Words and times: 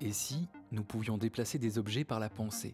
Et 0.00 0.12
si 0.12 0.48
nous 0.72 0.84
pouvions 0.84 1.18
déplacer 1.18 1.58
des 1.58 1.78
objets 1.78 2.04
par 2.04 2.20
la 2.20 2.28
pensée? 2.28 2.72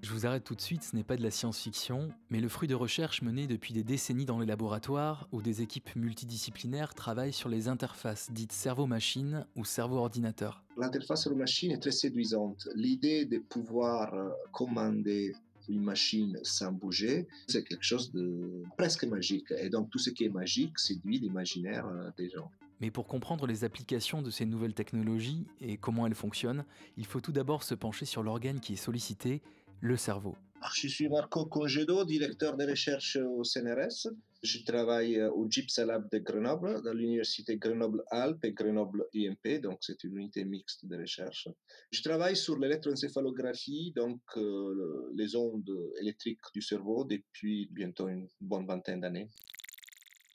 Je 0.00 0.12
vous 0.12 0.26
arrête 0.26 0.44
tout 0.44 0.54
de 0.54 0.60
suite, 0.60 0.84
ce 0.84 0.94
n'est 0.94 1.02
pas 1.02 1.16
de 1.16 1.22
la 1.22 1.30
science-fiction, 1.30 2.10
mais 2.30 2.40
le 2.40 2.48
fruit 2.48 2.68
de 2.68 2.74
recherches 2.74 3.20
menées 3.20 3.48
depuis 3.48 3.74
des 3.74 3.82
décennies 3.82 4.24
dans 4.24 4.38
les 4.38 4.46
laboratoires 4.46 5.28
où 5.32 5.42
des 5.42 5.60
équipes 5.60 5.94
multidisciplinaires 5.96 6.94
travaillent 6.94 7.32
sur 7.32 7.48
les 7.48 7.68
interfaces 7.68 8.30
dites 8.30 8.52
cerveau-machine 8.52 9.44
ou 9.56 9.64
cerveau-ordinateur. 9.64 10.62
L'interface 10.76 11.24
cerveau-machine 11.24 11.72
est 11.72 11.80
très 11.80 11.90
séduisante. 11.90 12.68
L'idée 12.76 13.24
de 13.24 13.38
pouvoir 13.38 14.14
euh, 14.14 14.30
commander 14.52 15.34
une 15.68 15.82
machine 15.82 16.38
sans 16.44 16.72
bouger, 16.72 17.26
c'est 17.48 17.64
quelque 17.64 17.84
chose 17.84 18.12
de 18.12 18.62
presque 18.76 19.04
magique. 19.04 19.50
Et 19.58 19.68
donc 19.68 19.90
tout 19.90 19.98
ce 19.98 20.10
qui 20.10 20.24
est 20.24 20.30
magique 20.30 20.78
séduit 20.78 21.18
l'imaginaire 21.18 21.86
euh, 21.86 22.10
des 22.16 22.30
gens. 22.30 22.50
Mais 22.80 22.90
pour 22.90 23.06
comprendre 23.06 23.46
les 23.46 23.64
applications 23.64 24.22
de 24.22 24.30
ces 24.30 24.46
nouvelles 24.46 24.74
technologies 24.74 25.46
et 25.60 25.76
comment 25.76 26.06
elles 26.06 26.14
fonctionnent, 26.14 26.64
il 26.96 27.06
faut 27.06 27.20
tout 27.20 27.32
d'abord 27.32 27.62
se 27.62 27.74
pencher 27.74 28.04
sur 28.06 28.22
l'organe 28.22 28.60
qui 28.60 28.74
est 28.74 28.76
sollicité, 28.76 29.42
le 29.80 29.96
cerveau. 29.96 30.36
Je 30.74 30.88
suis 30.88 31.08
Marco 31.08 31.46
Congedo, 31.46 32.04
directeur 32.04 32.56
de 32.56 32.66
recherche 32.66 33.16
au 33.16 33.44
CNRS. 33.44 34.08
Je 34.42 34.62
travaille 34.64 35.20
au 35.20 35.48
GIPSA 35.48 35.84
Lab 35.84 36.08
de 36.10 36.18
Grenoble, 36.18 36.82
dans 36.82 36.92
l'université 36.92 37.56
Grenoble-Alpes 37.56 38.44
et 38.44 38.52
Grenoble-IMP, 38.52 39.60
donc 39.60 39.78
c'est 39.80 40.04
une 40.04 40.16
unité 40.16 40.44
mixte 40.44 40.86
de 40.86 40.96
recherche. 40.96 41.48
Je 41.90 42.02
travaille 42.02 42.36
sur 42.36 42.56
l'électroencéphalographie, 42.56 43.92
donc 43.96 44.20
euh, 44.36 45.10
les 45.14 45.34
ondes 45.34 45.90
électriques 46.00 46.38
du 46.54 46.62
cerveau, 46.62 47.04
depuis 47.04 47.68
bientôt 47.72 48.08
une 48.08 48.28
bonne 48.40 48.66
vingtaine 48.66 49.00
d'années. 49.00 49.28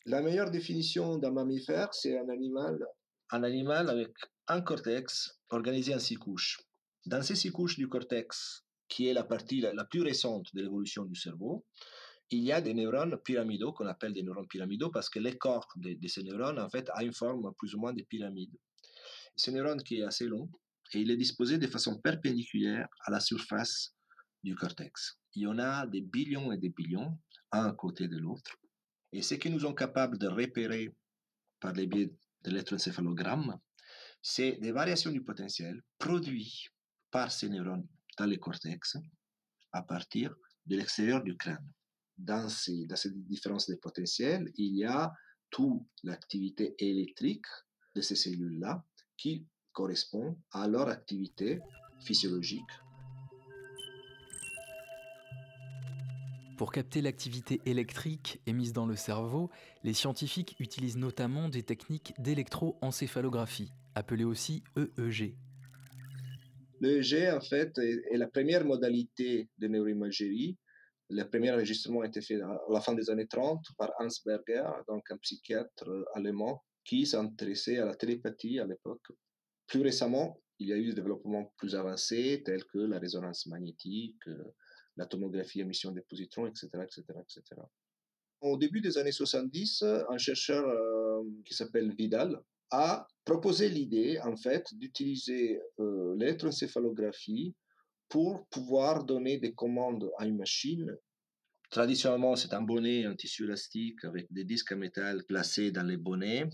La 0.06 0.22
meilleure 0.22 0.52
définition 0.52 1.18
d'un 1.18 1.32
mammifère, 1.32 1.94
c'est 1.94 2.20
un 2.20 2.28
animal, 2.28 2.78
un 3.32 3.42
animal 3.42 3.90
avec 3.90 4.12
un 4.48 4.60
cortex 4.60 5.40
organisé 5.50 5.96
en 5.96 6.00
six 6.00 6.18
couches. 6.18 6.60
Dans 7.06 7.22
ces 7.22 7.36
six 7.36 7.52
couches 7.52 7.78
du 7.78 7.88
cortex, 7.88 8.66
qui 8.90 9.08
est 9.08 9.14
la 9.14 9.24
partie 9.24 9.62
la, 9.62 9.86
plus 9.86 10.02
récente 10.02 10.54
de 10.54 10.62
l'évolution 10.62 11.06
du 11.06 11.16
cerveau, 11.16 11.66
il 12.32 12.44
y 12.44 12.52
a 12.52 12.60
des 12.60 12.74
neurones 12.74 13.18
pyramidaux 13.24 13.72
qu'on 13.72 13.88
appelle 13.88 14.12
des 14.12 14.24
neurones 14.24 14.48
pyramidaux 14.50 14.90
parce 14.90 15.10
que 15.10 15.20
le 15.20 15.32
corps 15.32 15.70
de, 15.78 15.98
ces 16.10 16.24
neurones, 16.24 16.60
en 16.60 16.70
fait, 16.70 16.90
a 16.96 17.04
une 17.06 17.14
forme 17.14 17.54
plus 17.58 17.74
ou 17.74 17.80
moins 17.80 17.94
de 17.94 18.04
pyramide. 18.04 18.52
Ce 19.38 19.52
neurone 19.52 19.82
qui 19.84 20.00
est 20.00 20.04
assez 20.04 20.26
long 20.26 20.50
et 20.92 21.00
il 21.00 21.12
est 21.12 21.18
disposé 21.18 21.58
de 21.58 21.68
façon 21.68 22.02
perpendiculaire 22.02 22.90
à 23.06 23.12
la 23.12 23.22
surface 23.22 23.96
du 24.44 24.54
cortex. 24.54 25.18
Il 25.36 25.44
y 25.44 25.48
en 25.48 25.60
a 25.60 25.88
des 25.88 26.02
billions 26.02 26.52
et 26.52 26.58
des 26.58 26.70
billions, 26.70 27.18
un 27.54 27.72
côté 27.74 28.10
de 28.10 28.18
l'autre. 28.18 28.58
Et 29.14 29.22
ce 29.22 29.36
que 29.36 29.48
nous 29.48 29.60
sommes 29.60 29.76
capables 29.76 30.18
de 30.18 30.28
repérer 30.28 30.94
par 31.60 31.72
les 31.74 31.86
biais 31.86 32.08
de 32.44 32.50
l'électroencéphalogramme, 32.50 33.60
c'est 34.24 34.54
des 34.54 34.72
variations 34.72 35.12
du 35.12 35.24
potentiel 35.24 35.82
produites 36.00 36.72
par 37.12 37.32
ces 37.32 37.48
neurones 37.48 37.88
dans 38.18 38.26
le 38.26 38.38
cortex 38.38 38.98
à 39.72 39.84
partir 39.84 40.36
de 40.66 40.78
l'extérieur 40.78 41.24
du 41.24 41.38
crâne. 41.38 41.72
Dans, 42.18 42.50
ces, 42.50 42.88
dans 42.88 42.96
cette 42.96 43.16
différence 43.28 43.70
de 43.70 43.76
potentiel, 43.76 44.52
il 44.56 44.78
y 44.78 44.84
a 44.84 45.14
toute 45.52 45.84
l'activité 46.02 46.74
électrique 46.80 47.46
de 47.96 48.02
ces 48.02 48.16
cellules-là 48.16 48.84
qui 49.16 49.48
correspond 49.74 50.42
à 50.52 50.68
leur 50.68 50.90
activité 50.90 51.60
physiologique. 52.02 52.72
Pour 56.58 56.72
capter 56.72 57.02
l'activité 57.02 57.62
électrique 57.66 58.40
émise 58.46 58.74
dans 58.74 58.86
le 58.86 58.96
cerveau, 58.96 59.50
les 59.84 59.94
scientifiques 59.94 60.56
utilisent 60.60 60.98
notamment 60.98 61.50
des 61.50 61.64
techniques 61.64 62.14
d'électroencéphalographie, 62.20 63.72
appelées 63.96 64.24
aussi 64.24 64.64
EEG. 64.78 65.36
L'EEG, 66.80 67.34
en 67.34 67.42
fait, 67.42 67.78
est, 67.80 68.18
la 68.18 68.28
première 68.28 68.66
modalité 68.66 69.50
de 69.58 69.68
neuroimagerie. 69.68 70.58
Le 71.10 71.24
premier 71.24 71.52
enregistrement 71.52 72.02
a 72.02 72.08
été 72.08 72.22
fait 72.22 72.40
à 72.42 72.60
la 72.70 72.82
fin 72.82 72.94
des 72.94 73.10
années 73.10 73.28
30 73.28 73.66
par 73.78 73.92
Hans 74.00 74.08
Berger, 74.26 74.70
donc 74.88 75.10
un 75.10 75.18
psychiatre 75.18 76.06
allemand 76.14 76.64
qui 76.86 77.06
s'intéressait 77.06 77.80
à 77.80 77.86
la 77.86 77.96
télépathie 77.96 78.60
à 78.60 78.66
l'époque. 78.66 79.08
Plus 79.66 79.82
récemment, 79.82 80.40
il 80.60 80.68
y 80.68 80.74
a 80.74 80.78
eu 80.78 80.88
des 80.88 80.94
développements 80.94 81.52
plus 81.58 81.76
avancés 81.76 82.44
tels 82.46 82.66
que 82.66 82.78
la 82.78 83.00
résonance 83.00 83.48
magnétique, 83.48 84.22
la 84.98 85.06
tomographie 85.06 85.62
émission 85.62 85.92
des 85.92 86.02
positrons, 86.02 86.48
etc., 86.48 86.70
etc., 86.84 87.04
etc. 87.20 87.62
Au 88.42 88.58
début 88.58 88.82
des 88.82 88.98
années 88.98 89.12
70, 89.12 89.84
un 90.10 90.18
chercheur 90.18 90.68
euh, 90.68 91.22
qui 91.46 91.54
s'appelle 91.54 91.94
Vidal 91.96 92.42
a 92.72 93.08
proposé 93.24 93.70
l'idée, 93.70 94.20
en 94.24 94.36
fait, 94.36 94.74
d'utiliser 94.74 95.62
euh, 95.80 96.16
l'électroencéphalographie 96.18 97.56
pour 98.10 98.46
pouvoir 98.48 99.06
donner 99.06 99.38
des 99.38 99.54
commandes 99.54 100.12
à 100.18 100.26
une 100.26 100.38
machine. 100.38 100.96
Traditionnellement, 101.70 102.36
c'est 102.36 102.54
un 102.54 102.62
bonnet, 102.62 103.06
un 103.06 103.16
tissu 103.16 103.46
élastique 103.46 104.04
avec 104.04 104.28
des 104.32 104.44
disques 104.44 104.72
à 104.72 104.76
métal 104.76 105.24
placés 105.24 105.72
dans 105.72 105.88
les 105.88 105.98
bonnets. 105.98 106.50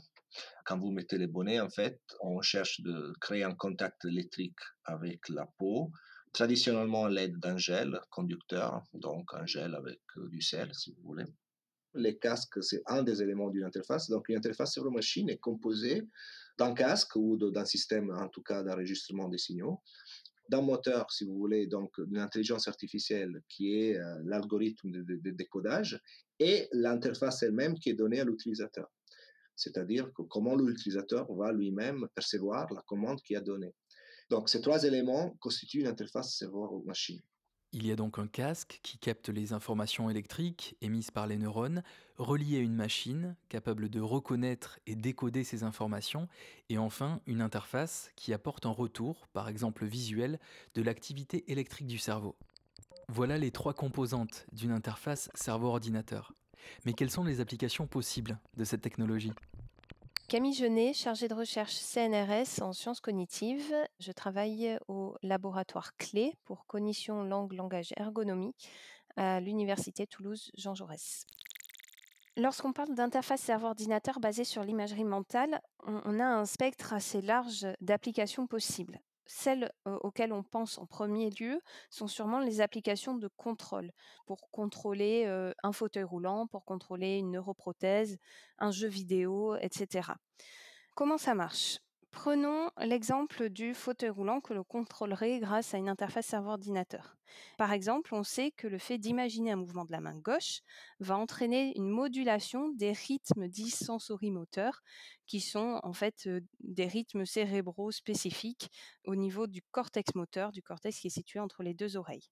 Quand 0.65 0.77
vous 0.77 0.91
mettez 0.91 1.17
les 1.17 1.27
bonnets, 1.27 1.59
en 1.59 1.69
fait, 1.69 1.99
on 2.21 2.41
cherche 2.41 2.81
de 2.81 3.13
créer 3.19 3.43
un 3.43 3.55
contact 3.55 4.05
électrique 4.05 4.59
avec 4.85 5.27
la 5.29 5.47
peau, 5.57 5.91
traditionnellement 6.31 7.07
l'aide 7.07 7.37
d'un 7.39 7.57
gel 7.57 7.99
conducteur, 8.09 8.83
donc 8.93 9.33
un 9.33 9.45
gel 9.45 9.75
avec 9.75 9.99
euh, 10.17 10.27
du 10.29 10.41
sel, 10.41 10.73
si 10.73 10.91
vous 10.91 11.01
voulez. 11.03 11.25
Les 11.95 12.17
casques, 12.17 12.63
c'est 12.63 12.83
un 12.85 13.01
des 13.01 13.21
éléments 13.23 13.49
d'une 13.49 13.63
interface. 13.63 14.09
Donc, 14.09 14.29
une 14.29 14.37
interface 14.37 14.73
cerveau-machine 14.73 15.29
est 15.29 15.39
composée 15.39 16.07
d'un 16.59 16.73
casque 16.73 17.15
ou 17.15 17.37
d'un 17.37 17.65
système, 17.65 18.11
en 18.11 18.29
tout 18.29 18.43
cas, 18.43 18.61
d'enregistrement 18.61 19.27
des 19.27 19.39
signaux, 19.39 19.81
d'un 20.49 20.61
moteur, 20.61 21.11
si 21.11 21.25
vous 21.25 21.37
voulez, 21.37 21.67
donc 21.67 21.91
d'une 22.01 22.19
intelligence 22.19 22.67
artificielle 22.67 23.41
qui 23.47 23.75
est 23.75 23.97
euh, 23.97 24.21
l'algorithme 24.25 24.91
de, 24.91 25.31
décodage 25.31 25.99
et 26.39 26.67
l'interface 26.71 27.43
elle-même 27.43 27.75
qui 27.75 27.89
est 27.89 27.93
donnée 27.93 28.19
à 28.19 28.25
l'utilisateur. 28.25 28.87
C'est-à-dire 29.55 30.09
comment 30.29 30.55
l'utilisateur 30.55 31.31
va 31.33 31.51
lui-même 31.51 32.07
percevoir 32.15 32.71
la 32.73 32.81
commande 32.83 33.21
qu'il 33.21 33.35
a 33.35 33.41
donnée. 33.41 33.73
Donc, 34.29 34.49
ces 34.49 34.61
trois 34.61 34.83
éléments 34.83 35.31
constituent 35.39 35.81
une 35.81 35.87
interface 35.87 36.35
cerveau-machine. 36.35 37.21
Il 37.71 37.85
y 37.85 37.91
a 37.91 37.95
donc 37.95 38.17
un 38.17 38.27
casque 38.27 38.79
qui 38.81 38.97
capte 38.97 39.29
les 39.29 39.53
informations 39.53 40.09
électriques 40.09 40.75
émises 40.81 41.11
par 41.11 41.27
les 41.27 41.37
neurones, 41.37 41.83
relié 42.17 42.57
à 42.57 42.61
une 42.61 42.73
machine 42.73 43.35
capable 43.47 43.89
de 43.89 44.01
reconnaître 44.01 44.79
et 44.87 44.95
décoder 44.95 45.43
ces 45.43 45.63
informations, 45.63 46.27
et 46.69 46.79
enfin 46.79 47.21
une 47.27 47.41
interface 47.41 48.09
qui 48.15 48.33
apporte 48.33 48.65
un 48.65 48.71
retour, 48.71 49.27
par 49.33 49.49
exemple 49.49 49.85
visuel, 49.85 50.39
de 50.73 50.81
l'activité 50.81 51.51
électrique 51.51 51.87
du 51.87 51.99
cerveau. 51.99 52.35
Voilà 53.07 53.37
les 53.37 53.51
trois 53.51 53.73
composantes 53.73 54.47
d'une 54.51 54.71
interface 54.71 55.29
cerveau-ordinateur. 55.35 56.33
Mais 56.85 56.93
quelles 56.93 57.11
sont 57.11 57.23
les 57.23 57.39
applications 57.39 57.87
possibles 57.87 58.39
de 58.57 58.63
cette 58.63 58.81
technologie? 58.81 59.33
Camille 60.29 60.53
Genet, 60.53 60.93
chargée 60.93 61.27
de 61.27 61.33
recherche 61.33 61.73
CNRS 61.73 62.61
en 62.61 62.71
sciences 62.71 62.99
cognitives. 62.99 63.73
Je 63.99 64.11
travaille 64.11 64.77
au 64.87 65.15
laboratoire 65.23 65.97
clé 65.97 66.35
pour 66.45 66.67
cognition 66.67 67.23
langue, 67.23 67.53
langage, 67.53 67.95
ergonomie 67.97 68.53
à 69.17 69.39
l'université 69.39 70.05
Toulouse 70.05 70.51
Jean 70.55 70.75
Jaurès. 70.75 71.25
Lorsqu'on 72.37 72.73
parle 72.73 72.93
d'interface 72.93 73.41
cerveau-ordinateur 73.41 74.19
basée 74.19 74.43
sur 74.43 74.63
l'imagerie 74.63 75.03
mentale, 75.03 75.61
on, 75.87 76.19
a 76.19 76.25
un 76.25 76.45
spectre 76.45 76.93
assez 76.93 77.23
large 77.23 77.65
d'applications 77.81 78.45
possibles 78.45 78.99
celles 79.31 79.71
auxquelles 79.85 80.33
on 80.33 80.41
pense 80.41 80.79
en 80.79 80.87
premier 80.87 81.29
lieu 81.29 81.61
sont 81.91 82.07
sûrement 82.07 82.39
les 82.39 82.61
applications 82.61 83.15
de 83.15 83.27
contrôle 83.27 83.91
pour 84.25 84.49
contrôler 84.49 85.25
un 85.63 85.71
fauteuil 85.71 86.03
roulant, 86.03 86.47
pour 86.47 86.65
contrôler 86.65 87.17
une 87.17 87.31
neuroprothèse, 87.31 88.17
un 88.57 88.71
jeu 88.71 88.87
vidéo, 88.87 89.55
etc. 89.57 90.13
Comment 90.95 91.19
ça 91.19 91.35
marche? 91.35 91.79
Prenons 92.11 92.71
l'exemple 92.79 93.49
du 93.49 93.75
fauteuil 93.75 94.09
roulant 94.09 94.41
que 94.41 94.53
l'on 94.53 94.63
contrôlerait 94.63 95.39
grâce 95.39 95.73
à 95.73 95.77
une 95.77 95.87
interface 95.87 96.25
cerveau-ordinateur. 96.25 97.15
Par 97.57 97.71
exemple, 97.71 98.15
on 98.15 98.23
sait 98.23 98.51
que 98.51 98.67
le 98.67 98.79
fait 98.79 98.97
d'imaginer 98.97 99.51
un 99.51 99.57
mouvement 99.57 99.85
de 99.85 99.91
la 99.91 100.01
main 100.01 100.17
gauche 100.17 100.61
va 100.99 101.17
entraîner 101.17 101.71
une 101.77 101.87
modulation 101.87 102.69
des 102.69 102.93
rythmes 102.93 103.47
dits 103.47 103.69
sensorimoteurs, 103.69 104.81
qui 105.27 105.39
sont 105.39 105.79
en 105.83 105.93
fait 105.93 106.25
euh, 106.25 106.41
des 106.61 106.87
rythmes 106.87 107.25
cérébraux 107.25 107.91
spécifiques 107.91 108.71
au 109.05 109.15
niveau 109.15 109.45
du 109.45 109.61
cortex 109.71 110.15
moteur, 110.15 110.51
du 110.51 110.63
cortex 110.63 110.99
qui 110.99 111.07
est 111.07 111.11
situé 111.11 111.39
entre 111.39 111.61
les 111.61 111.75
deux 111.75 111.95
oreilles. 111.95 112.31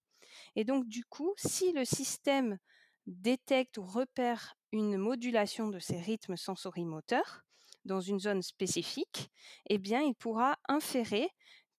Et 0.56 0.64
donc, 0.64 0.86
du 0.88 1.04
coup, 1.04 1.32
si 1.36 1.72
le 1.72 1.84
système 1.84 2.58
détecte 3.06 3.78
ou 3.78 3.84
repère 3.84 4.54
une 4.72 4.98
modulation 4.98 5.68
de 5.68 5.78
ces 5.78 5.98
rythmes 6.00 6.36
sensorimoteurs, 6.36 7.44
dans 7.84 8.00
une 8.00 8.20
zone 8.20 8.42
spécifique, 8.42 9.30
eh 9.68 9.78
bien, 9.78 10.00
il 10.02 10.14
pourra 10.14 10.56
inférer 10.68 11.28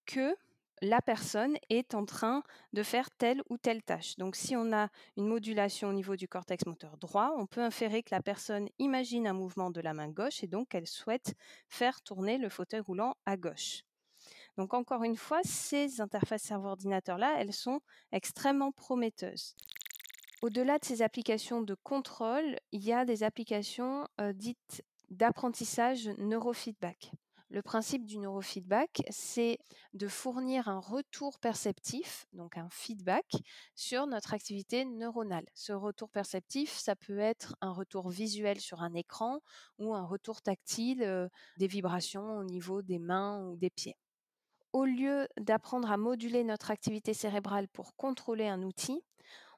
que 0.06 0.34
la 0.82 1.02
personne 1.02 1.56
est 1.68 1.94
en 1.94 2.04
train 2.04 2.42
de 2.72 2.82
faire 2.82 3.10
telle 3.10 3.42
ou 3.50 3.58
telle 3.58 3.82
tâche. 3.82 4.16
Donc 4.16 4.36
si 4.36 4.56
on 4.56 4.72
a 4.72 4.88
une 5.16 5.26
modulation 5.26 5.88
au 5.88 5.92
niveau 5.92 6.16
du 6.16 6.26
cortex 6.26 6.64
moteur 6.66 6.96
droit, 6.96 7.34
on 7.36 7.46
peut 7.46 7.62
inférer 7.62 8.02
que 8.02 8.14
la 8.14 8.22
personne 8.22 8.68
imagine 8.78 9.26
un 9.26 9.34
mouvement 9.34 9.70
de 9.70 9.80
la 9.80 9.92
main 9.92 10.08
gauche 10.08 10.42
et 10.42 10.46
donc 10.46 10.68
qu'elle 10.68 10.86
souhaite 10.86 11.34
faire 11.68 12.00
tourner 12.02 12.38
le 12.38 12.48
fauteuil 12.48 12.80
roulant 12.80 13.14
à 13.26 13.36
gauche. 13.36 13.82
Donc 14.56 14.74
encore 14.74 15.04
une 15.04 15.16
fois, 15.16 15.40
ces 15.44 16.00
interfaces 16.00 16.42
cerveau-ordinateur-là, 16.42 17.36
elles 17.38 17.52
sont 17.52 17.80
extrêmement 18.12 18.72
prometteuses. 18.72 19.54
Au-delà 20.42 20.78
de 20.78 20.84
ces 20.84 21.02
applications 21.02 21.60
de 21.60 21.74
contrôle, 21.82 22.56
il 22.72 22.82
y 22.82 22.92
a 22.92 23.04
des 23.04 23.22
applications 23.22 24.06
euh, 24.20 24.32
dites 24.32 24.82
d'apprentissage 25.10 26.08
neurofeedback. 26.18 27.12
Le 27.52 27.62
principe 27.62 28.06
du 28.06 28.18
neurofeedback, 28.18 29.02
c'est 29.10 29.58
de 29.92 30.06
fournir 30.06 30.68
un 30.68 30.78
retour 30.78 31.40
perceptif, 31.40 32.26
donc 32.32 32.56
un 32.56 32.68
feedback, 32.70 33.26
sur 33.74 34.06
notre 34.06 34.34
activité 34.34 34.84
neuronale. 34.84 35.46
Ce 35.52 35.72
retour 35.72 36.10
perceptif, 36.10 36.70
ça 36.70 36.94
peut 36.94 37.18
être 37.18 37.56
un 37.60 37.72
retour 37.72 38.08
visuel 38.08 38.60
sur 38.60 38.82
un 38.82 38.94
écran 38.94 39.40
ou 39.78 39.94
un 39.96 40.04
retour 40.04 40.42
tactile, 40.42 41.02
euh, 41.02 41.28
des 41.56 41.66
vibrations 41.66 42.36
au 42.38 42.44
niveau 42.44 42.82
des 42.82 43.00
mains 43.00 43.44
ou 43.44 43.56
des 43.56 43.70
pieds. 43.70 43.96
Au 44.72 44.84
lieu 44.84 45.26
d'apprendre 45.36 45.90
à 45.90 45.96
moduler 45.96 46.44
notre 46.44 46.70
activité 46.70 47.14
cérébrale 47.14 47.66
pour 47.66 47.96
contrôler 47.96 48.46
un 48.46 48.62
outil, 48.62 49.02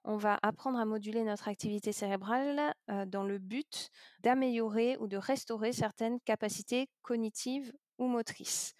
on 0.04 0.16
va 0.16 0.38
apprendre 0.42 0.78
à 0.78 0.84
moduler 0.84 1.24
notre 1.24 1.48
activité 1.48 1.92
cérébrale 1.92 2.74
dans 3.06 3.24
le 3.24 3.38
but 3.38 3.90
d'améliorer 4.20 4.96
ou 4.98 5.06
de 5.06 5.16
restaurer 5.16 5.72
certaines 5.72 6.20
capacités 6.20 6.88
cognitives 7.02 7.72
ou 7.98 8.06
motrices. 8.06 8.74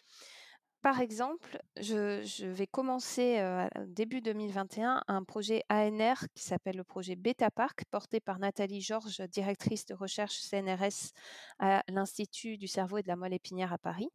Par 0.82 1.00
exemple, 1.00 1.62
je, 1.76 2.44
vais 2.44 2.66
commencer 2.66 3.40
début 3.86 4.20
2021 4.20 5.04
un 5.06 5.22
projet 5.22 5.62
ANR 5.70 6.16
qui 6.34 6.42
s'appelle 6.42 6.76
le 6.76 6.82
projet 6.82 7.14
Beta 7.14 7.52
Park, 7.52 7.84
porté 7.92 8.18
par 8.18 8.40
Nathalie 8.40 8.80
Georges, 8.80 9.20
directrice 9.30 9.86
de 9.86 9.94
recherche 9.94 10.40
CNRS 10.40 11.12
à 11.60 11.84
l'Institut 11.86 12.58
du 12.58 12.66
cerveau 12.66 12.98
et 12.98 13.02
de 13.04 13.08
la 13.08 13.14
moelle 13.14 13.32
épinière 13.32 13.72
à 13.72 13.78
Paris. 13.78 14.08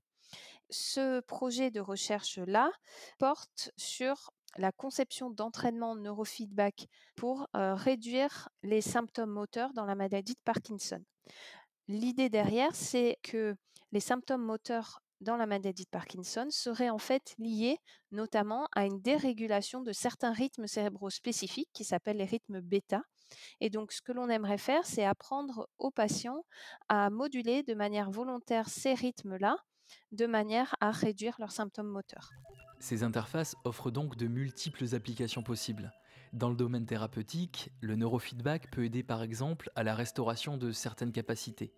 Ce 0.70 1.22
projet 1.22 1.72
de 1.72 1.80
recherche-là 1.80 2.70
porte 3.18 3.72
sur 3.78 4.32
la 4.58 4.72
conception 4.72 5.30
d'entraînement 5.30 5.96
neurofeedback 5.96 6.88
pour 7.16 7.48
réduire 7.54 8.50
les 8.64 8.82
symptômes 8.82 9.32
moteurs 9.32 9.74
dans 9.74 9.86
la 9.86 9.96
maladie 9.96 10.34
de 10.34 10.42
Parkinson. 10.44 11.04
L'idée 11.88 12.30
derrière, 12.30 12.76
c'est 12.76 13.18
que 13.24 13.56
les 13.92 14.00
symptômes 14.00 14.44
moteurs 14.44 15.00
dans 15.22 15.38
la 15.38 15.48
maladie 15.48 15.86
de 15.86 15.90
Parkinson 15.90 16.48
seraient 16.50 16.90
en 16.90 16.98
fait 17.00 17.34
liés 17.40 17.80
notamment 18.12 18.68
à 18.76 18.86
une 18.86 19.02
dérégulation 19.02 19.82
de 19.82 19.92
certains 19.92 20.32
rythmes 20.32 20.68
cérébraux 20.68 21.10
spécifiques 21.10 21.70
qui 21.74 21.84
s'appellent 21.84 22.18
les 22.18 22.26
rythmes 22.26 22.60
bêta. 22.60 23.02
Et 23.60 23.70
donc, 23.70 23.92
ce 23.92 24.02
que 24.02 24.12
l'on 24.12 24.30
aimerait 24.30 24.58
faire, 24.58 24.86
c'est 24.86 25.04
apprendre 25.04 25.68
aux 25.80 25.92
patients 25.92 26.46
à 26.88 27.10
moduler 27.10 27.64
de 27.64 27.74
manière 27.74 28.12
volontaire 28.12 28.70
ces 28.70 28.94
rythmes-là 28.94 29.58
de 30.12 30.26
manière 30.28 30.76
à 30.82 30.92
réduire 30.92 31.36
leurs 31.40 31.52
symptômes 31.52 31.90
moteurs. 31.90 32.30
Ces 32.80 33.04
interfaces 33.04 33.56
offrent 33.64 33.92
donc 33.92 34.16
de 34.16 34.28
multiples 34.28 34.96
applications 34.96 35.44
possibles. 35.44 35.92
Dans 36.34 36.50
le 36.50 36.56
domaine 36.56 36.86
thérapeutique, 36.86 37.72
le 37.82 37.96
neurofeedback 37.96 38.70
peut 38.70 38.86
aider 38.86 39.02
par 39.02 39.24
exemple 39.24 39.72
à 39.76 39.84
la 39.84 39.96
restauration 39.96 40.58
de 40.58 40.72
certaines 40.72 41.12
capacités. 41.12 41.74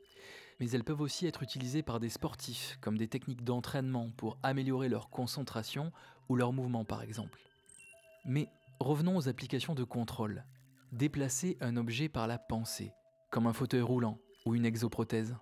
Mais 0.60 0.69
elles 0.72 0.84
peuvent 0.84 1.01
aussi 1.01 1.25
être 1.25 1.44
utilisées 1.44 1.84
par 1.84 2.00
des 2.00 2.10
sportifs 2.10 2.78
comme 2.81 2.98
des 2.98 3.07
techniques 3.07 3.44
d'entraînement 3.44 4.10
pour 4.18 4.38
améliorer 4.44 4.90
leur 4.90 5.10
concentration 5.10 5.92
ou 6.28 6.36
leur 6.36 6.51
mouvement 6.51 6.84
par 6.84 7.01
exemple. 7.01 7.40
Mais 8.25 8.50
revenons 8.80 9.16
aux 9.16 9.30
applications 9.30 9.75
de 9.75 9.84
contrôle. 9.84 10.44
Déplacer 10.92 11.57
un 11.62 11.78
objet 11.78 12.10
par 12.10 12.28
la 12.28 12.40
pensée, 12.40 12.92
comme 13.30 13.48
un 13.48 13.54
fauteuil 13.54 13.81
roulant 13.81 14.19
ou 14.46 14.56
une 14.56 14.66
exoprothèse. 14.66 15.36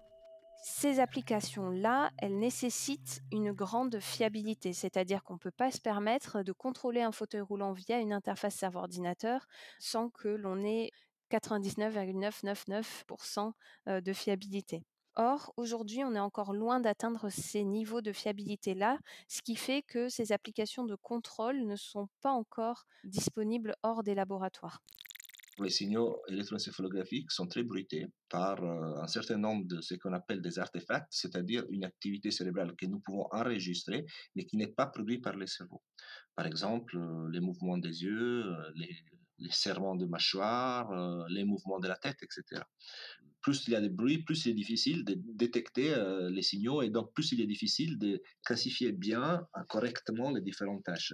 Ces 0.63 0.99
applications-là, 0.99 2.11
elles 2.17 2.37
nécessitent 2.37 3.21
une 3.31 3.51
grande 3.51 3.99
fiabilité, 3.99 4.73
c'est-à-dire 4.73 5.23
qu'on 5.23 5.35
ne 5.35 5.39
peut 5.39 5.51
pas 5.51 5.71
se 5.71 5.79
permettre 5.79 6.43
de 6.43 6.51
contrôler 6.51 7.01
un 7.01 7.11
fauteuil 7.11 7.41
roulant 7.41 7.73
via 7.73 7.99
une 7.99 8.13
interface 8.13 8.55
serveur-ordinateur 8.55 9.47
sans 9.79 10.09
que 10.09 10.27
l'on 10.27 10.63
ait 10.63 10.91
99,999% 11.31 13.53
euh, 13.87 14.01
de 14.01 14.13
fiabilité. 14.13 14.83
Or, 15.15 15.51
aujourd'hui, 15.57 16.03
on 16.03 16.13
est 16.13 16.19
encore 16.19 16.53
loin 16.53 16.79
d'atteindre 16.79 17.29
ces 17.29 17.63
niveaux 17.63 18.01
de 18.01 18.11
fiabilité-là, 18.11 18.99
ce 19.27 19.41
qui 19.41 19.55
fait 19.55 19.81
que 19.81 20.09
ces 20.09 20.31
applications 20.31 20.83
de 20.83 20.93
contrôle 20.95 21.65
ne 21.65 21.75
sont 21.75 22.07
pas 22.21 22.31
encore 22.31 22.85
disponibles 23.03 23.75
hors 23.81 24.03
des 24.03 24.13
laboratoires 24.13 24.83
les 25.63 25.69
signaux 25.69 26.21
électroencéphalographiques 26.27 27.31
sont 27.31 27.47
très 27.47 27.63
bruités 27.63 28.07
par 28.29 28.63
euh, 28.63 29.01
un 29.01 29.07
certain 29.07 29.37
nombre 29.37 29.65
de 29.65 29.81
ce 29.81 29.95
qu'on 29.95 30.13
appelle 30.13 30.41
des 30.41 30.59
artefacts, 30.59 31.07
c'est-à-dire 31.11 31.63
une 31.69 31.83
activité 31.83 32.31
cérébrale 32.31 32.75
que 32.75 32.85
nous 32.85 32.99
pouvons 32.99 33.27
enregistrer, 33.31 34.05
mais 34.35 34.45
qui 34.45 34.57
n'est 34.57 34.67
pas 34.67 34.87
produite 34.87 35.23
par 35.23 35.35
le 35.35 35.47
cerveau. 35.47 35.81
Par 36.35 36.45
exemple, 36.45 36.97
euh, 36.97 37.29
les 37.31 37.39
mouvements 37.39 37.77
des 37.77 38.03
yeux, 38.03 38.45
euh, 38.45 38.71
les, 38.75 38.95
les 39.39 39.51
serrements 39.51 39.95
de 39.95 40.05
mâchoire, 40.05 40.89
les 41.29 41.45
mouvements 41.45 41.79
de 41.79 41.87
la 41.87 41.95
tête, 41.95 42.17
etc. 42.23 42.63
Plus 43.47 43.63
il 43.67 43.71
y 43.71 43.77
a 43.77 43.79
de 43.87 43.87
bruit, 43.87 44.17
plus 44.27 44.45
il 44.45 44.49
est 44.51 44.59
difficile 44.63 45.05
de 45.05 45.15
détecter 45.43 45.93
euh, 45.93 46.29
les 46.29 46.41
signaux 46.41 46.81
et 46.81 46.89
donc 46.89 47.13
plus 47.13 47.31
il 47.31 47.39
est 47.39 47.47
difficile 47.55 47.97
de 47.97 48.21
classifier 48.45 48.91
bien, 48.91 49.47
euh, 49.55 49.61
correctement 49.69 50.31
les 50.31 50.41
différentes 50.41 50.83
tâches. 50.83 51.13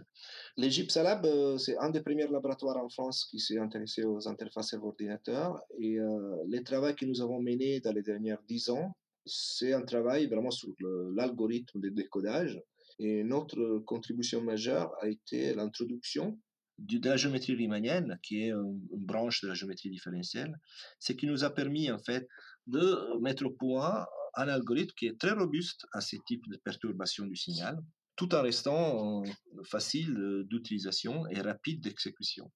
L'Egypsalab, 0.57 1.27
c'est 1.59 1.77
un 1.77 1.91
des 1.91 2.01
premiers 2.01 2.27
laboratoires 2.27 2.77
en 2.77 2.89
France 2.89 3.27
qui 3.29 3.39
s'est 3.39 3.59
intéressé 3.59 4.03
aux 4.03 4.27
interfaces 4.27 4.73
ordinateurs 4.73 5.61
et 5.79 5.99
les 6.47 6.63
travaux 6.63 6.91
que 6.95 7.05
nous 7.05 7.21
avons 7.21 7.39
menés 7.39 7.81
dans 7.81 7.91
les 7.91 8.01
dernières 8.01 8.41
dix 8.47 8.71
ans, 8.71 8.95
c'est 9.27 9.73
un 9.73 9.83
travail 9.83 10.25
vraiment 10.25 10.49
sur 10.49 10.73
l'algorithme 11.15 11.81
de 11.81 11.89
décodage. 11.89 12.59
Et 12.97 13.23
notre 13.23 13.77
contribution 13.85 14.41
majeure 14.41 14.91
a 15.01 15.07
été 15.07 15.53
l'introduction 15.53 16.39
de 16.79 17.07
la 17.07 17.17
géométrie 17.17 17.55
riemannienne, 17.55 18.19
qui 18.23 18.43
est 18.43 18.51
une, 18.51 18.79
branche 18.91 19.41
de 19.41 19.47
la 19.47 19.53
géométrie 19.53 19.89
différentielle, 19.89 20.59
ce 20.99 21.13
qui 21.13 21.27
nous 21.27 21.43
a 21.43 21.49
permis 21.49 21.91
en 21.91 21.99
fait 21.99 22.27
de 22.67 23.19
mettre 23.21 23.45
au 23.45 23.51
point 23.51 24.05
un 24.35 24.47
algorithme 24.47 24.93
qui 24.97 25.07
est 25.07 25.19
très 25.19 25.31
robuste 25.31 25.85
à 25.93 26.01
ces 26.01 26.19
types 26.25 26.47
de 26.49 26.57
perturbations 26.57 27.25
du 27.25 27.35
signal, 27.35 27.77
tout 28.15 28.33
en 28.33 28.41
restant 28.41 29.23
facile 29.63 30.43
d'utilisation 30.49 31.27
et 31.27 31.41
rapide 31.41 31.81
d'exécution. 31.81 32.51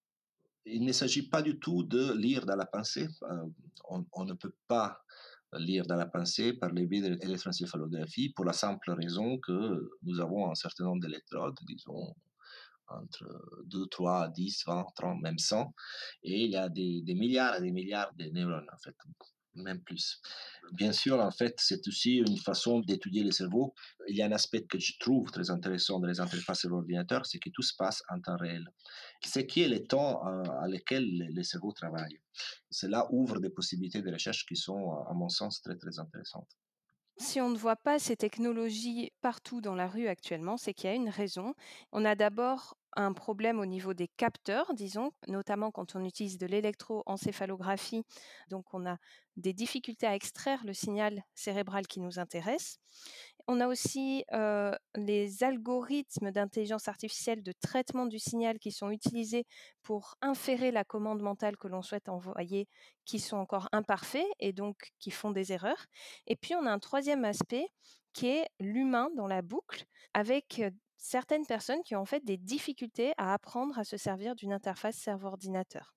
Il 0.66 0.84
ne 0.84 0.92
s'agit 0.92 1.30
pas 1.30 1.42
du 1.42 1.60
tout 1.60 1.84
de 1.84 2.14
lire 2.14 2.46
dans 2.46 2.56
la 2.56 2.66
pensée. 2.66 3.08
On, 3.90 4.06
on, 4.12 4.26
ne 4.26 4.34
peut 4.34 4.54
pas 4.68 5.00
lire 5.54 5.86
dans 5.86 5.96
la 5.96 6.08
pensée 6.08 6.54
par 6.54 6.72
les 6.72 6.86
biais 6.86 7.02
de 7.02 7.16
l'électroencéphalographie 7.16 8.34
pour 8.34 8.44
la 8.44 8.54
simple 8.54 8.92
raison 8.92 9.38
que 9.38 9.90
nous 10.04 10.20
avons 10.20 10.52
un 10.52 10.56
certain 10.56 10.84
nombre 10.84 11.02
d'électrodes, 11.02 11.58
disons 11.66 12.14
entre 13.08 13.26
2, 13.66 13.88
3, 13.88 14.30
10, 14.30 14.64
20, 14.68 14.86
30, 14.96 15.22
même 15.22 15.40
100. 15.40 15.74
Et 16.24 16.44
il 16.46 16.52
y 16.52 16.58
a 16.58 16.70
des, 16.70 17.02
des 17.02 17.16
milliards 17.16 17.56
et 17.56 17.62
des 17.62 17.72
milliards 17.72 18.14
de 18.16 18.26
neurones, 18.26 18.70
en 18.72 18.78
fait, 18.78 18.96
même 19.56 19.82
plus. 19.82 20.22
Bien 20.74 20.92
sûr, 20.92 21.20
en 21.20 21.32
fait, 21.32 21.56
c'est 21.58 21.88
aussi 21.88 22.18
une 22.18 22.38
façon 22.38 22.80
d'étudier 22.80 23.24
le 23.24 23.32
cerveau. 23.32 23.74
Il 24.08 24.16
y 24.16 24.22
a 24.22 24.26
un 24.26 24.32
aspect 24.32 24.64
que 24.64 24.80
je 24.80 24.94
trouve 25.00 25.32
très 25.32 25.50
intéressant 25.50 26.00
dans 26.00 26.08
les 26.08 26.20
interfaces 26.20 26.66
de 26.66 26.70
l'ordinateur, 26.70 27.26
c'est 27.26 27.40
que 27.40 27.50
tout 27.50 27.62
se 27.62 27.74
passe 27.76 28.04
en 28.10 28.20
temps 28.20 28.38
réel. 28.38 28.66
Ce 29.26 29.40
qui 29.40 29.62
est 29.62 29.70
le 29.70 29.86
temps 29.86 30.26
euh, 30.28 30.44
à 30.62 30.68
lequel 30.68 31.06
le 31.34 31.44
cerveau 31.44 31.72
travaille. 31.72 32.20
Cela 32.70 33.08
ouvre 33.12 33.40
des 33.40 33.50
possibilités 33.50 34.02
de 34.02 34.12
recherche 34.12 34.46
qui 34.46 34.56
sont, 34.56 34.92
à 35.10 35.14
mon 35.14 35.30
sens, 35.30 35.62
très, 35.62 35.76
très 35.76 36.00
intéressantes. 36.00 36.52
Si 37.20 37.42
on 37.42 37.50
ne 37.50 37.58
voit 37.58 37.76
pas 37.76 37.98
ces 37.98 38.16
technologies 38.16 39.12
partout 39.22 39.60
dans 39.60 39.74
la 39.74 39.88
rue 39.88 40.08
actuellement, 40.08 40.56
c'est 40.56 40.74
qu'il 40.76 40.88
y 40.88 40.94
a 40.94 40.96
une 40.96 41.10
raison. 41.10 41.56
On 41.92 42.06
a 42.06 42.14
d'abord 42.14 42.78
un 42.98 43.14
problème 43.14 43.60
au 43.60 43.66
niveau 43.66 43.94
des 43.94 44.08
capteurs, 44.08 44.74
disons, 44.74 45.12
notamment 45.28 45.72
quand 45.72 45.96
on 45.96 46.04
utilise 46.04 46.38
de 46.38 46.48
l'électroencéphalographie. 46.48 48.04
Donc, 48.50 48.74
on 48.74 48.86
a 48.86 48.98
des 49.36 49.54
difficultés 49.54 50.08
à 50.08 50.16
extraire 50.16 50.64
le 50.66 50.74
signal 50.74 51.24
cérébral 51.36 51.86
qui 51.86 52.00
nous 52.00 52.18
intéresse. 52.18 52.80
On 53.48 53.62
a 53.62 53.68
aussi 53.68 54.26
euh, 54.34 54.74
les 54.96 55.44
algorithmes 55.44 56.32
d'intelligence 56.32 56.88
artificielle 56.88 57.44
de 57.44 57.54
traitement 57.62 58.08
du 58.08 58.20
signal 58.20 58.58
qui 58.60 58.72
sont 58.72 58.90
utilisés 58.90 59.46
pour 59.84 60.16
inférer 60.22 60.72
la 60.72 60.84
commande 60.84 61.22
mentale 61.22 61.56
que 61.56 61.68
l'on 61.68 61.82
souhaite 61.84 62.10
envoyer, 62.10 62.68
qui 63.06 63.20
sont 63.20 63.38
encore 63.38 63.70
imparfaits 63.72 64.28
et 64.40 64.52
donc 64.54 64.92
qui 65.00 65.12
font 65.12 65.32
des 65.32 65.54
erreurs. 65.54 65.86
Et 66.26 66.36
puis, 66.36 66.56
on 66.56 66.66
a 66.66 66.72
un 66.72 66.80
troisième 66.80 67.24
aspect 67.24 67.68
qui 68.14 68.28
est 68.28 68.48
l'humain 68.60 69.10
dans 69.16 69.28
la 69.28 69.44
boucle, 69.44 69.86
avec 70.16 70.62
certaines 70.98 71.46
personnes 71.46 71.84
qui 71.84 71.96
ont 71.96 72.02
en 72.02 72.06
fait 72.06 72.24
des 72.26 72.38
difficultés 72.38 73.14
à 73.18 73.34
apprendre 73.34 73.78
à 73.80 73.84
se 73.84 73.98
servir 73.98 74.36
d'une 74.36 74.54
interface 74.54 74.96
cerveau-ordinateur. 74.98 75.94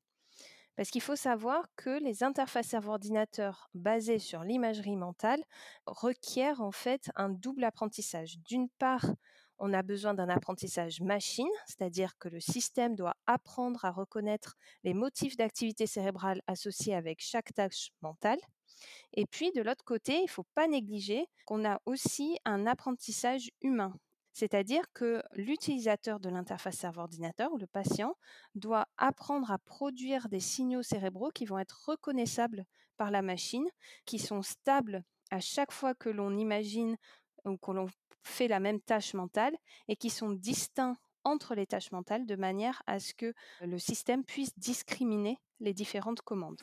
Parce 0.77 0.91
qu'il 0.91 1.03
faut 1.03 1.17
savoir 1.17 1.67
que 1.77 2.03
les 2.03 2.23
interfaces 2.23 2.69
cerveau-ordinateur 2.69 3.69
basées 3.75 4.19
sur 4.19 4.45
l'imagerie 4.45 4.97
mentale 4.97 5.43
requièrent 5.87 6.63
en 6.63 6.73
fait 6.73 7.11
un 7.17 7.29
double 7.29 7.65
apprentissage. 7.65 8.39
D'une 8.41 8.69
part, 8.79 9.07
On 9.63 9.75
a 9.75 9.83
besoin 9.83 10.15
d'un 10.15 10.31
apprentissage 10.31 11.03
machine, 11.03 11.51
c'est-à-dire 11.67 12.17
que 12.19 12.29
le 12.31 12.41
système 12.41 12.97
doit 12.97 13.15
apprendre 13.27 13.85
à 13.85 13.91
reconnaître 13.91 14.57
les 14.85 14.95
motifs 14.95 15.37
d'activité 15.37 15.87
cérébrale 15.87 16.41
associés 16.47 16.95
avec 16.95 17.21
chaque 17.21 17.53
tâche 17.53 17.91
mentale. 18.01 18.39
Et 19.13 19.27
puis, 19.27 19.53
de 19.53 19.63
l'autre 19.63 19.85
côté, 19.85 20.17
il 20.19 20.25
ne 20.25 20.29
faut 20.29 20.47
pas 20.55 20.67
négliger 20.67 21.27
qu'on 21.45 21.67
a 21.67 21.81
aussi 21.85 22.39
un 22.47 22.67
apprentissage 22.67 23.51
humain. 23.61 23.93
C'est-à-dire 24.33 24.85
que 24.93 25.23
l'utilisateur 25.35 26.21
de 26.21 26.29
l'interface 26.29 26.77
serveur-ordinateur 26.77 27.53
ou 27.53 27.59
le 27.59 27.67
patient 27.67 28.15
doit 28.55 28.87
apprendre 28.97 29.51
à 29.51 29.59
produire 29.59 30.29
des 30.29 30.41
signaux 30.41 30.83
cérébraux 30.83 31.31
qui 31.31 31.47
vont 31.47 31.59
être 31.59 31.89
reconnaissables 31.89 32.65
par 32.97 33.11
la 33.11 33.23
machine, 33.23 33.69
qui 34.05 34.19
sont 34.19 34.43
stables 34.43 35.03
à 35.31 35.41
chaque 35.41 35.73
fois 35.73 35.95
que 35.95 36.09
l'on 36.09 36.37
imagine 36.37 36.97
ou 37.45 37.57
que 37.57 37.71
l'on 37.71 37.87
fait 38.23 38.49
la 38.49 38.61
même 38.61 38.81
tâche 38.81 39.15
mentale 39.15 39.57
et 39.89 39.97
qui 39.97 40.11
sont 40.11 40.31
distincts 40.31 40.97
entre 41.25 41.55
les 41.55 41.67
tâches 41.67 41.93
mentales 41.93 42.27
de 42.27 42.37
manière 42.37 42.83
à 42.87 42.99
ce 43.01 43.15
que 43.15 43.35
le 43.61 43.79
système 43.79 44.25
puisse 44.25 44.57
discriminer 44.59 45.39
les 45.61 45.75
différentes 45.75 46.23
commandes. 46.23 46.61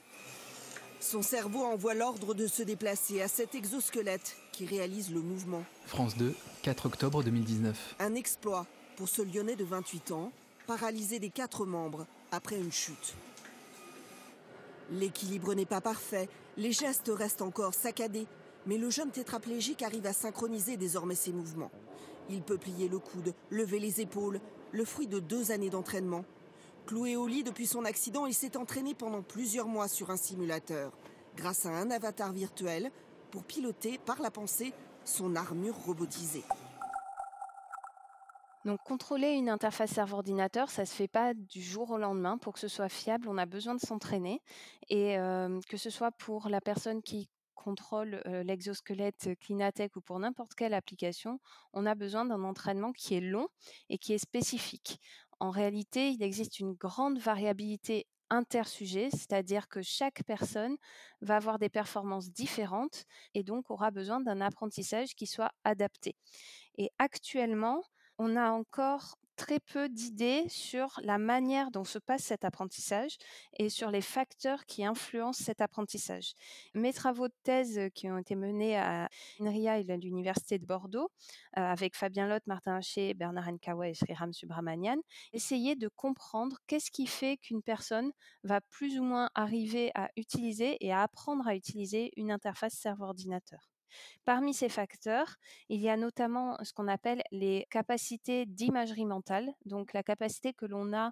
Son 0.99 1.21
cerveau 1.21 1.63
envoie 1.63 1.93
l'ordre 1.93 2.33
de 2.33 2.47
se 2.47 2.63
déplacer 2.63 3.21
à 3.21 3.27
cet 3.27 3.53
exosquelette 3.53 4.35
qui 4.51 4.65
réalise 4.65 5.11
le 5.11 5.21
mouvement. 5.21 5.63
France 5.85 6.17
2, 6.17 6.33
4 6.63 6.87
octobre 6.87 7.23
2019. 7.23 7.95
Un 7.99 8.15
exploit 8.15 8.65
pour 8.95 9.07
ce 9.07 9.21
Lyonnais 9.21 9.55
de 9.55 9.63
28 9.63 10.11
ans, 10.11 10.31
paralysé 10.65 11.19
des 11.19 11.29
quatre 11.29 11.65
membres 11.65 12.07
après 12.31 12.57
une 12.57 12.71
chute. 12.71 13.13
L'équilibre 14.91 15.53
n'est 15.53 15.65
pas 15.65 15.81
parfait, 15.81 16.29
les 16.57 16.71
gestes 16.71 17.11
restent 17.13 17.43
encore 17.43 17.75
saccadés, 17.75 18.25
mais 18.65 18.77
le 18.77 18.89
jeune 18.89 19.11
tétraplégique 19.11 19.83
arrive 19.83 20.07
à 20.07 20.13
synchroniser 20.13 20.77
désormais 20.77 21.15
ses 21.15 21.31
mouvements. 21.31 21.71
Il 22.29 22.41
peut 22.41 22.57
plier 22.57 22.89
le 22.89 22.97
coude, 22.97 23.33
lever 23.51 23.79
les 23.79 24.01
épaules, 24.01 24.41
le 24.71 24.83
fruit 24.83 25.07
de 25.07 25.19
deux 25.19 25.51
années 25.51 25.69
d'entraînement. 25.69 26.25
Cloué 26.87 27.17
au 27.17 27.27
lit 27.27 27.43
depuis 27.43 27.67
son 27.67 27.83
accident, 27.83 28.27
il 28.27 28.33
s'est 28.33 28.55
entraîné 28.55 28.93
pendant 28.93 29.21
plusieurs 29.21 29.67
mois 29.67 29.89
sur 29.89 30.09
un 30.09 30.15
simulateur, 30.15 30.93
grâce 31.35 31.65
à 31.65 31.69
un 31.69 31.91
avatar 31.91 32.31
virtuel, 32.31 32.91
pour 33.29 33.43
piloter 33.43 33.97
par 33.97 34.21
la 34.21 34.31
pensée 34.31 34.73
son 35.03 35.35
armure 35.35 35.75
robotisée. 35.75 36.45
Donc 38.63 38.79
contrôler 38.85 39.31
une 39.31 39.49
interface 39.49 39.91
serveur-ordinateur, 39.91 40.69
ça 40.69 40.83
ne 40.83 40.87
se 40.87 40.93
fait 40.93 41.09
pas 41.09 41.33
du 41.33 41.61
jour 41.61 41.91
au 41.91 41.97
lendemain. 41.97 42.37
Pour 42.37 42.53
que 42.53 42.59
ce 42.59 42.69
soit 42.69 42.87
fiable, 42.87 43.27
on 43.27 43.37
a 43.37 43.45
besoin 43.45 43.75
de 43.75 43.81
s'entraîner. 43.81 44.41
Et 44.87 45.17
euh, 45.17 45.59
que 45.67 45.75
ce 45.75 45.89
soit 45.89 46.11
pour 46.11 46.47
la 46.47 46.61
personne 46.61 47.01
qui 47.01 47.29
contrôle 47.67 48.21
euh, 48.27 48.43
l'exosquelette 48.43 49.31
Clinatech 49.41 49.97
ou 49.97 50.01
pour 50.01 50.19
n'importe 50.19 50.55
quelle 50.55 50.73
application, 50.73 51.41
on 51.73 51.85
a 51.85 51.95
besoin 51.95 52.23
d'un 52.23 52.43
entraînement 52.43 52.93
qui 52.93 53.15
est 53.15 53.19
long 53.19 53.49
et 53.89 53.97
qui 53.97 54.13
est 54.13 54.19
spécifique. 54.19 55.01
En 55.39 55.51
réalité, 55.51 56.09
il 56.09 56.23
existe 56.23 56.59
une 56.59 56.73
grande 56.73 57.19
variabilité 57.19 58.07
intersujet, 58.29 59.09
c'est-à-dire 59.11 59.67
que 59.69 59.81
chaque 59.81 60.23
personne 60.25 60.75
va 61.21 61.37
avoir 61.37 61.59
des 61.59 61.69
performances 61.69 62.29
différentes 62.31 63.05
et 63.33 63.43
donc 63.43 63.71
aura 63.71 63.91
besoin 63.91 64.19
d'un 64.19 64.41
apprentissage 64.41 65.15
qui 65.15 65.27
soit 65.27 65.51
adapté. 65.63 66.15
Et 66.77 66.89
actuellement, 66.99 67.83
on 68.17 68.35
a 68.35 68.51
encore 68.51 69.17
très 69.37 69.59
peu 69.59 69.87
d'idées 69.87 70.45
sur 70.49 70.99
la 71.03 71.19
manière 71.19 71.71
dont 71.71 71.83
se 71.83 71.99
passe 71.99 72.23
cet 72.23 72.43
apprentissage 72.43 73.17
et 73.57 73.69
sur 73.69 73.91
les 73.91 74.01
facteurs 74.01 74.65
qui 74.65 74.83
influencent 74.83 75.43
cet 75.43 75.61
apprentissage. 75.61 76.33
Mes 76.73 76.91
travaux 76.91 77.27
de 77.27 77.33
thèse 77.43 77.79
qui 77.93 78.09
ont 78.09 78.17
été 78.17 78.35
menés 78.35 78.75
à 78.77 79.07
l'Université 79.39 80.57
de 80.57 80.65
Bordeaux, 80.65 81.09
euh, 81.57 81.61
avec 81.61 81.95
Fabien 81.95 82.27
Lotte, 82.27 82.47
Martin 82.47 82.77
Haché, 82.77 83.13
Bernard 83.13 83.51
Nkawa 83.51 83.89
et 83.89 83.93
Sriram 83.93 84.33
Subramanian, 84.33 84.97
essayaient 85.33 85.75
de 85.75 85.87
comprendre 85.87 86.57
qu'est-ce 86.65 86.91
qui 86.91 87.05
fait 87.05 87.37
qu'une 87.37 87.61
personne 87.61 88.11
va 88.43 88.59
plus 88.59 88.99
ou 88.99 89.03
moins 89.03 89.29
arriver 89.35 89.91
à 89.93 90.09
utiliser 90.17 90.77
et 90.83 90.91
à 90.91 91.03
apprendre 91.03 91.47
à 91.47 91.55
utiliser 91.55 92.11
une 92.17 92.31
interface 92.31 92.73
serveur-ordinateur. 92.73 93.76
Parmi 94.25 94.53
ces 94.53 94.69
facteurs, 94.69 95.37
il 95.69 95.79
y 95.81 95.89
a 95.89 95.97
notamment 95.97 96.57
ce 96.63 96.73
qu'on 96.73 96.87
appelle 96.87 97.21
les 97.31 97.65
capacités 97.69 98.45
d'imagerie 98.45 99.05
mentale, 99.05 99.53
donc 99.65 99.93
la 99.93 100.03
capacité 100.03 100.53
que 100.53 100.65
l'on 100.65 100.93
a 100.93 101.11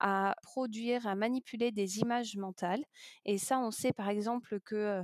à 0.00 0.34
produire, 0.42 1.06
à 1.06 1.14
manipuler 1.14 1.70
des 1.70 1.98
images 2.00 2.36
mentales. 2.36 2.84
Et 3.24 3.38
ça, 3.38 3.58
on 3.58 3.70
sait 3.70 3.92
par 3.92 4.08
exemple 4.08 4.60
que 4.60 5.02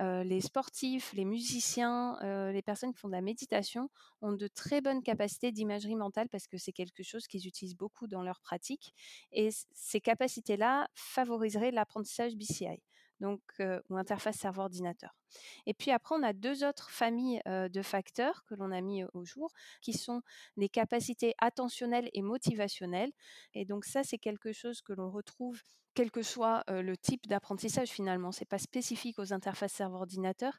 les 0.00 0.40
sportifs, 0.40 1.12
les 1.12 1.26
musiciens, 1.26 2.16
les 2.52 2.62
personnes 2.62 2.94
qui 2.94 2.98
font 2.98 3.08
de 3.08 3.12
la 3.12 3.20
méditation 3.20 3.90
ont 4.22 4.32
de 4.32 4.48
très 4.48 4.80
bonnes 4.80 5.02
capacités 5.02 5.52
d'imagerie 5.52 5.94
mentale 5.94 6.28
parce 6.30 6.46
que 6.46 6.56
c'est 6.56 6.72
quelque 6.72 7.02
chose 7.02 7.26
qu'ils 7.26 7.46
utilisent 7.46 7.76
beaucoup 7.76 8.06
dans 8.06 8.22
leur 8.22 8.40
pratique. 8.40 8.94
Et 9.30 9.50
ces 9.74 10.00
capacités-là 10.00 10.88
favoriseraient 10.94 11.70
l'apprentissage 11.70 12.34
BCI 12.34 12.82
donc 13.20 13.42
ou 13.90 13.96
interface 13.98 14.36
serveur-ordinateur. 14.38 15.19
Et 15.66 15.74
puis 15.74 15.90
après, 15.90 16.14
on 16.14 16.22
a 16.22 16.32
deux 16.32 16.64
autres 16.64 16.90
familles 16.90 17.40
de 17.46 17.82
facteurs 17.82 18.44
que 18.44 18.54
l'on 18.54 18.70
a 18.70 18.80
mis 18.80 19.04
au 19.12 19.24
jour, 19.24 19.50
qui 19.80 19.92
sont 19.92 20.22
les 20.56 20.68
capacités 20.68 21.34
attentionnelles 21.38 22.10
et 22.12 22.22
motivationnelles. 22.22 23.12
Et 23.54 23.64
donc 23.64 23.84
ça, 23.84 24.02
c'est 24.02 24.18
quelque 24.18 24.52
chose 24.52 24.80
que 24.82 24.92
l'on 24.92 25.10
retrouve 25.10 25.60
quel 25.94 26.12
que 26.12 26.22
soit 26.22 26.62
le 26.68 26.96
type 26.96 27.26
d'apprentissage 27.26 27.88
finalement. 27.88 28.30
C'est 28.30 28.44
pas 28.44 28.58
spécifique 28.58 29.18
aux 29.18 29.32
interfaces 29.32 29.72
serveur-ordinateur. 29.72 30.56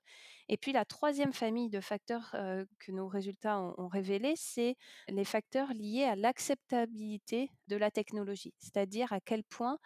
Et 0.50 0.58
puis 0.58 0.74
la 0.74 0.84
troisième 0.84 1.32
famille 1.32 1.70
de 1.70 1.80
facteurs 1.80 2.36
que 2.80 2.92
nos 2.92 3.08
résultats 3.08 3.58
ont, 3.58 3.74
ont 3.78 3.88
révélé, 3.88 4.34
c'est 4.36 4.75
les 5.08 5.24
facteurs 5.24 5.74
liés 5.74 6.04
à 6.04 6.18
l'acceptabilité 6.18 7.50
de 7.70 7.78
la 7.78 7.92
technologie, 7.92 8.54
c'est-à-dire 8.60 9.13
à 9.13 9.22
quel 9.22 9.46
point 9.46 9.80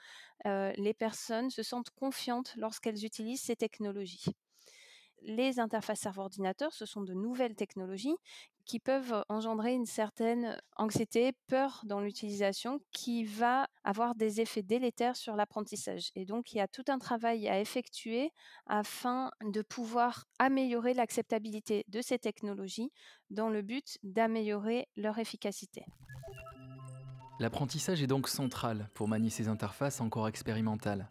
les 0.46 0.96
personnes 0.98 1.51
se 1.51 1.62
sentent 1.62 1.92
confiantes 1.92 2.56
lorsqu'elles 2.58 3.06
utilisent 3.06 3.44
ces 3.44 3.56
technologies 3.56 4.25
les 5.22 5.60
interfaces 5.60 6.01
serveur-ordinateur, 6.01 6.74
ce 6.74 6.86
sont 6.86 7.01
de 7.01 7.13
nouvelles 7.13 7.55
technologies 7.55 8.15
qui 8.65 8.79
peuvent 8.79 9.24
engendrer 9.29 9.74
une 9.74 9.86
certaine 9.86 10.57
anxiété, 10.75 11.34
peur 11.48 11.81
dans 11.86 12.00
l'utilisation 12.00 12.79
qui 12.91 13.24
va 13.24 13.67
avoir 13.84 14.15
des 14.15 14.41
effets 14.41 14.63
délétères 14.63 15.15
sur 15.15 15.36
l'apprentissage. 15.36 16.10
Et 16.15 16.25
donc, 16.25 16.51
il 16.51 16.57
y 16.57 16.62
a 16.62 16.67
tout 16.67 16.84
un 16.88 16.98
travail 16.98 17.48
à 17.48 17.60
effectuer 17.62 18.31
afin 18.65 19.31
de 19.43 19.62
pouvoir 19.62 20.25
améliorer 20.39 20.93
l'acceptabilité 20.93 21.86
de 21.88 22.01
ces 22.01 22.17
technologies 22.17 22.91
dans 23.29 23.50
le 23.50 23.62
but 23.62 23.98
d'améliorer 24.03 24.88
leur 24.95 25.19
efficacité. 25.19 25.86
L'apprentissage 27.39 28.01
est 28.01 28.07
donc 28.07 28.27
central 28.27 28.89
pour 28.93 29.07
manier 29.07 29.29
ces 29.29 29.48
interfaces 29.48 30.01
encore 30.01 30.27
expérimentales. 30.27 31.10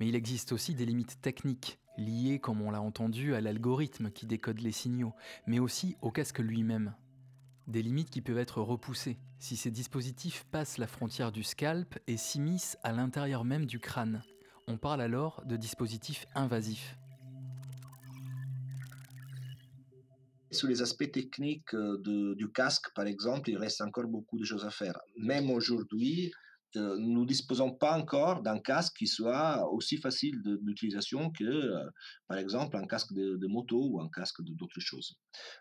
Mais 0.00 0.08
il 0.08 0.14
existe 0.14 0.52
aussi 0.52 0.74
des 0.74 0.86
limites 0.86 1.20
techniques 1.20 1.78
liées, 1.96 2.38
comme 2.38 2.62
on 2.62 2.70
l'a 2.70 2.80
entendu, 2.80 3.34
à 3.34 3.40
l'algorithme 3.40 4.10
qui 4.10 4.26
décode 4.26 4.60
les 4.60 4.72
signaux, 4.72 5.14
mais 5.46 5.58
aussi 5.58 5.96
au 6.02 6.10
casque 6.10 6.38
lui-même. 6.38 6.94
Des 7.66 7.82
limites 7.82 8.10
qui 8.10 8.22
peuvent 8.22 8.38
être 8.38 8.60
repoussées 8.62 9.18
si 9.38 9.56
ces 9.56 9.70
dispositifs 9.70 10.44
passent 10.50 10.78
la 10.78 10.86
frontière 10.86 11.32
du 11.32 11.42
scalp 11.42 11.98
et 12.06 12.16
s'immiscent 12.16 12.78
à 12.82 12.92
l'intérieur 12.92 13.44
même 13.44 13.66
du 13.66 13.80
crâne. 13.80 14.22
On 14.68 14.78
parle 14.78 15.00
alors 15.00 15.42
de 15.44 15.56
dispositifs 15.56 16.26
invasifs. 16.34 16.96
Sur 20.50 20.68
les 20.68 20.80
aspects 20.80 21.10
techniques 21.10 21.74
euh, 21.74 22.34
du 22.34 22.50
casque, 22.50 22.92
par 22.94 23.06
exemple, 23.06 23.50
il 23.50 23.58
reste 23.58 23.80
encore 23.80 24.06
beaucoup 24.06 24.38
de 24.38 24.44
choses 24.44 24.64
à 24.64 24.70
faire. 24.70 24.98
Même 25.18 25.50
aujourd'hui, 25.50 26.32
nous 26.76 27.22
ne 27.22 27.26
disposons 27.26 27.72
pas 27.72 27.98
encore 27.98 28.42
d'un 28.42 28.58
casque 28.58 28.96
qui 28.98 29.06
soit 29.06 29.68
aussi 29.72 29.96
facile 29.96 30.40
d'utilisation 30.62 31.30
que, 31.30 31.44
euh, 31.44 31.90
par 32.28 32.38
exemple, 32.38 32.76
un 32.76 32.86
casque 32.86 33.12
de, 33.12 33.46
moto 33.46 33.90
ou 33.90 34.00
un 34.00 34.08
casque 34.08 34.42
d'autres 34.42 34.80
choses. 34.80 35.16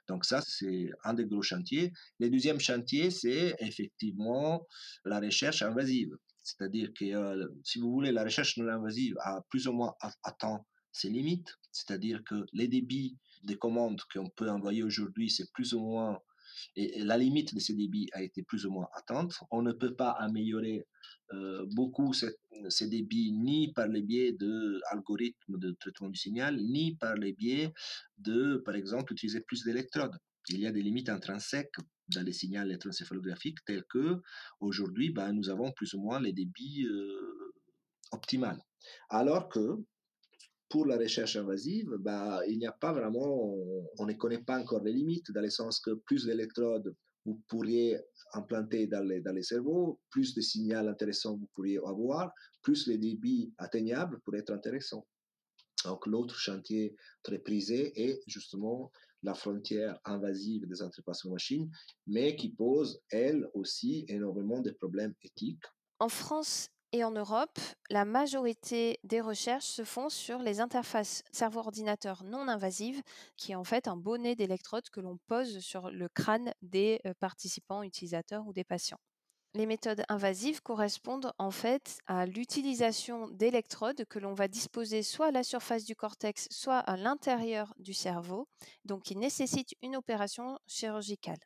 Donc 0.07 0.25
ça, 0.25 0.41
c'est 0.41 0.89
un 1.03 1.13
des 1.13 1.25
gros 1.25 1.41
chantiers. 1.41 1.93
Le 2.19 2.29
deuxième 2.29 2.59
chantier, 2.59 3.11
c'est 3.11 3.55
effectivement 3.59 4.65
la 5.05 5.19
recherche 5.19 5.61
invasive. 5.61 6.15
C'est-à-dire 6.43 6.89
que, 6.97 7.05
euh, 7.05 7.47
si 7.63 7.79
vous 7.79 7.91
voulez, 7.91 8.11
la 8.11 8.23
recherche 8.23 8.57
non 8.57 8.67
invasive 8.67 9.15
a 9.19 9.41
plus 9.49 9.67
ou 9.67 9.73
moins 9.73 9.93
atteint 10.23 10.59
ses 10.91 11.09
limites. 11.09 11.53
C'est-à-dire 11.71 12.23
que 12.23 12.45
les 12.53 12.67
débits 12.67 13.17
des 13.43 13.57
commandes 13.57 14.01
qu'on 14.13 14.29
peut 14.29 14.49
envoyer 14.49 14.83
aujourd'hui, 14.83 15.29
c'est 15.29 15.51
plus 15.51 15.73
ou 15.73 15.79
moins 15.79 16.19
et 16.75 17.03
la 17.03 17.17
limite 17.17 17.53
de 17.53 17.59
ces 17.59 17.73
débits 17.73 18.09
a 18.13 18.23
été 18.23 18.43
plus 18.43 18.65
ou 18.65 18.71
moins 18.71 18.87
atteinte. 18.93 19.33
On 19.51 19.61
ne 19.61 19.71
peut 19.71 19.95
pas 19.95 20.11
améliorer 20.11 20.85
euh, 21.33 21.65
beaucoup 21.71 22.13
ces 22.13 22.87
débits 22.87 23.31
ni 23.31 23.73
par 23.73 23.87
les 23.87 24.01
biais 24.01 24.31
d'algorithmes 24.33 25.57
de 25.57 25.71
traitement 25.71 26.09
du 26.09 26.19
signal, 26.19 26.57
ni 26.57 26.95
par 26.95 27.15
les 27.15 27.33
biais 27.33 27.73
de, 28.17 28.57
par 28.65 28.75
exemple, 28.75 29.13
utiliser 29.13 29.41
plus 29.41 29.63
d'électrodes. 29.63 30.17
Il 30.49 30.59
y 30.59 30.67
a 30.67 30.71
des 30.71 30.81
limites 30.81 31.09
intrinsèques 31.09 31.75
dans 32.09 32.23
les 32.23 32.33
signaux 32.33 32.61
électroencéphalographiques 32.61 33.65
tels 33.65 33.83
que 33.85 34.21
aujourd'hui, 34.59 35.09
ben, 35.09 35.33
nous 35.33 35.49
avons 35.49 35.71
plus 35.71 35.93
ou 35.95 36.01
moins 36.01 36.19
les 36.19 36.33
débits 36.33 36.85
euh, 36.85 37.53
optimales. 38.11 38.61
Alors 39.09 39.49
que 39.49 39.83
pour 40.75 40.87
la 40.87 40.97
recherche 40.97 41.37
invasive, 41.37 41.95
bah, 41.99 42.41
il 42.49 42.59
n'y 42.59 42.67
a 42.67 42.73
pas 42.73 42.91
vraiment, 42.91 43.55
on, 43.97 44.05
ne 44.05 44.11
connaît 44.11 44.43
pas 44.43 44.59
encore 44.59 44.83
les 44.83 44.91
limites, 44.91 45.31
dans 45.31 45.39
le 45.39 45.49
sens 45.49 45.79
que 45.79 45.91
plus 45.91 46.25
d'électrodes 46.25 46.93
vous 47.23 47.41
pourriez 47.47 47.97
implanter 48.33 48.85
dans 48.85 49.07
les, 49.07 49.41
cerveaux, 49.41 50.01
plus 50.09 50.35
de 50.35 50.41
signaux 50.41 50.85
intéressants 50.85 51.37
vous 51.37 51.47
pourriez 51.53 51.77
avoir, 51.77 52.33
plus 52.61 52.87
les 52.87 52.97
débits 52.97 53.53
atteignables 53.57 54.19
pour 54.25 54.35
être 54.35 54.51
intéressants. 54.51 55.07
Donc 55.85 56.05
l'autre 56.07 56.37
chantier 56.37 56.93
très 57.23 57.39
prisé 57.39 57.93
est 57.95 58.21
justement 58.27 58.91
la 59.23 59.33
frontière 59.33 59.97
invasive 60.03 60.67
des 60.67 60.81
interfaces 60.81 61.23
machines, 61.23 61.71
mais 62.05 62.35
qui 62.35 62.49
pose, 62.49 62.99
elle 63.11 63.47
aussi, 63.53 64.03
énormément 64.09 64.59
de 64.59 64.71
problèmes 64.71 65.13
éthiques. 65.23 65.63
En 65.99 66.09
France 66.09 66.67
et 66.95 67.03
en 67.03 67.11
Europe, 67.11 67.59
la 67.89 68.05
majorité 68.05 68.99
des 69.03 69.19
recherches 69.19 69.65
se 69.65 69.83
font 69.83 70.07
sur 70.07 70.39
les 70.39 70.61
interfaces 70.61 71.23
cerveau-ordinateur 71.33 72.23
non 72.23 72.47
invasives, 72.47 73.01
qui 73.35 73.51
est 73.51 73.55
en 73.55 73.65
fait 73.65 73.89
un 73.89 73.97
bonnet 73.97 74.35
d'électrodes 74.35 74.89
que 74.89 75.01
l'on 75.01 75.17
pose 75.27 75.59
sur 75.59 75.91
le 75.91 76.07
crâne 76.07 76.53
des 76.61 77.01
euh, 77.05 77.13
participants, 77.19 77.83
utilisateurs 77.83 78.47
ou 78.47 78.53
des 78.53 78.63
patients. 78.63 78.99
Les 79.55 79.65
méthodes 79.65 80.03
invasives 80.07 80.61
correspondent 80.61 81.33
en 81.37 81.51
fait 81.51 81.97
à 82.07 82.25
l'utilisation 82.25 83.27
d'électrodes 83.27 84.05
que 84.05 84.19
l'on 84.19 84.33
va 84.33 84.47
disposer 84.47 85.03
soit 85.03 85.27
à 85.27 85.31
la 85.31 85.43
surface 85.43 85.83
du 85.83 85.97
cortex, 85.97 86.47
soit 86.49 86.79
à 86.79 86.95
l'intérieur 86.95 87.73
du 87.77 87.93
cerveau, 87.93 88.47
donc 88.85 89.03
qui 89.03 89.17
nécessitent 89.17 89.75
une 89.81 89.97
opération 89.97 90.59
chirurgicale. 90.65 91.39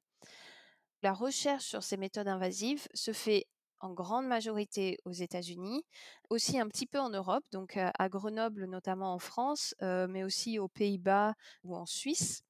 La 1.01 1.13
recherche 1.13 1.65
sur 1.65 1.81
ces 1.81 1.97
méthodes 1.97 2.27
invasives 2.27 2.87
se 2.93 3.13
fait 3.13 3.47
en 3.79 3.93
grande 3.93 4.27
majorité 4.27 4.97
aux 5.05 5.11
États-Unis, 5.11 5.85
aussi 6.29 6.59
un 6.59 6.67
petit 6.67 6.85
peu 6.85 6.99
en 6.99 7.09
Europe, 7.09 7.43
donc 7.51 7.77
à 7.77 8.09
Grenoble 8.09 8.65
notamment 8.65 9.13
en 9.13 9.19
France, 9.19 9.73
mais 9.81 10.23
aussi 10.23 10.59
aux 10.59 10.67
Pays-Bas 10.67 11.33
ou 11.63 11.75
en 11.75 11.85
Suisse. 11.85 12.43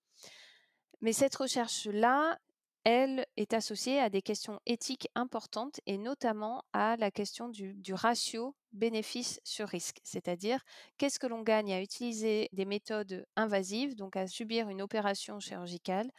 Mais 1.02 1.14
cette 1.14 1.36
recherche-là, 1.36 2.38
elle 2.84 3.26
est 3.38 3.54
associée 3.54 4.00
à 4.00 4.10
des 4.10 4.22
questions 4.22 4.60
éthiques 4.66 5.10
importantes 5.16 5.80
et 5.86 5.98
notamment 5.98 6.64
à 6.74 6.96
la 6.98 7.12
question 7.12 7.50
du, 7.50 7.76
ratio 7.94 8.56
bénéfice 8.72 9.42
sur 9.44 9.68
risque, 9.68 10.00
c'est-à-dire 10.04 10.64
qu'est-ce 10.98 11.20
que 11.20 11.28
l'on 11.28 11.42
gagne 11.42 11.74
à 11.74 11.82
utiliser 11.82 12.50
des 12.54 12.66
méthodes 12.66 13.26
invasives, 13.36 13.96
donc 13.96 14.16
à 14.16 14.28
subir 14.28 14.70
une 14.70 14.82
opération 14.82 15.40
chirurgicale, 15.40 16.12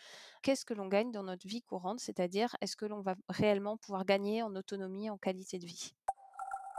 qu'est-ce 0.43 0.65
que 0.65 0.75
l'on 0.75 0.89
gagne 0.89 1.13
dans 1.13 1.23
notre 1.23 1.47
vie 1.47 1.63
courante, 1.63 2.01
c'est-à-dire 2.01 2.55
est-ce 2.61 2.77
que 2.77 2.87
l'on 2.87 3.01
va 3.01 3.15
réellement 3.29 3.77
pouvoir 3.77 4.05
gagner 4.05 4.43
en 4.43 4.55
autonomie, 4.57 5.09
en 5.09 5.17
qualité 5.17 5.59
de 5.59 5.67
vie? 5.67 5.95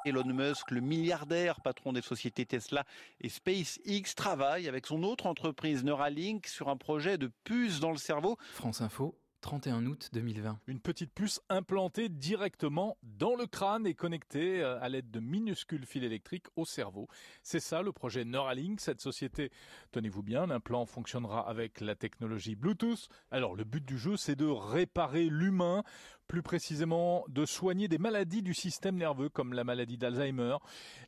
Elon 0.06 0.26
Musk, 0.26 0.72
le 0.72 0.82
milliardaire 0.82 1.62
patron 1.62 1.94
des 1.94 2.02
sociétés 2.02 2.46
Tesla 2.46 2.86
et 3.20 3.30
SpaceX, 3.30 4.16
travaille 4.16 4.68
avec 4.68 4.88
son 4.88 5.04
autre 5.04 5.28
entreprise 5.28 5.84
Neuralink 5.84 6.48
sur 6.48 6.70
un 6.70 6.78
projet 6.78 7.18
de 7.18 7.32
puce 7.44 7.80
dans 7.80 7.92
le 7.92 7.98
cerveau. 7.98 8.38
France 8.54 8.82
Info, 8.82 9.16
31 9.42 9.86
août 9.88 10.10
2020. 10.14 10.60
Une 10.68 10.80
petite 10.80 11.12
puce 11.14 11.42
implantée 11.50 12.10
directement 12.10 12.98
dans 13.04 13.36
le 13.36 13.48
crâne 13.48 13.88
et 13.88 13.96
connectée 13.96 14.62
euh, 14.62 14.80
à 14.82 14.88
l'aide 14.88 15.12
de 15.12 15.20
minuscules 15.20 15.86
fils 15.86 16.04
électriques 16.04 16.48
au 16.56 16.66
cerveau. 16.66 17.08
C'est 17.44 17.60
ça 17.60 17.82
le 17.82 17.92
projet 17.92 18.24
Neuralink. 18.24 18.80
Cette 18.80 19.02
société, 19.02 19.52
tenez-vous 19.92 20.24
bien, 20.24 20.48
l'implant 20.48 20.86
fonctionnera 20.86 21.48
avec 21.50 21.82
la 21.82 21.96
technologie 21.96 22.56
Bluetooth. 22.56 23.10
Alors 23.32 23.56
le 23.56 23.64
but 23.64 23.84
du 23.84 23.98
jeu, 23.98 24.16
c'est 24.16 24.36
de 24.36 24.46
réparer 24.46 25.26
l'humain, 25.26 25.84
plus 26.28 26.44
précisément 26.44 27.26
de 27.28 27.46
soigner 27.46 27.88
des 27.88 27.98
maladies 27.98 28.44
du 28.44 28.54
système 28.54 28.96
nerveux 28.96 29.30
comme 29.30 29.54
la 29.54 29.64
maladie 29.64 29.98
d'Alzheimer. 29.98 30.58